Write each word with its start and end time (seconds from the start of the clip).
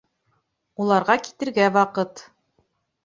Уларға 0.85 1.17
китергә 1.27 1.69
ваҡыт 1.77 2.25